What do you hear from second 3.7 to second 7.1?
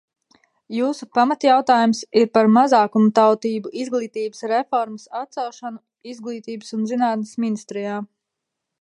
izglītības reformas atcelšanu Izglītības un